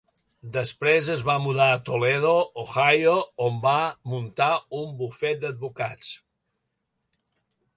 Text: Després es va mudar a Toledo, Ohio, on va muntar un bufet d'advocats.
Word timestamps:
Després 0.53 1.09
es 1.15 1.19
va 1.25 1.33
mudar 1.43 1.67
a 1.73 1.81
Toledo, 1.89 2.31
Ohio, 2.63 3.13
on 3.49 3.59
va 3.67 3.75
muntar 4.15 4.49
un 4.81 4.97
bufet 5.03 5.45
d'advocats. 5.45 6.11